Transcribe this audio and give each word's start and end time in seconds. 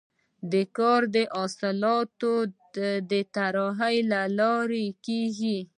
دا 0.51 0.63
کار 0.77 1.01
د 1.15 1.17
اصلاحاتو 1.43 2.33
د 3.11 3.13
طرحې 3.35 3.97
له 4.11 4.21
لارې 4.39 4.85
کیږي. 5.05 5.57